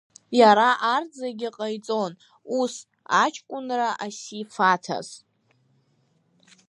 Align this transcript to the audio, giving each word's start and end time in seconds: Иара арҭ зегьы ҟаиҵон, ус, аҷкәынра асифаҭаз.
Иара 0.39 0.69
арҭ 0.93 1.09
зегьы 1.21 1.49
ҟаиҵон, 1.57 2.11
ус, 2.59 2.73
аҷкәынра 3.21 3.89
асифаҭаз. 4.05 5.07